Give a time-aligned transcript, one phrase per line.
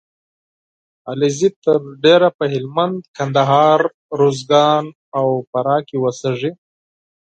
[1.11, 3.79] علیزي تر ډېره په هلمند، کندهار.
[4.19, 4.85] روزګان
[5.19, 6.51] او فراه کې اوسېږي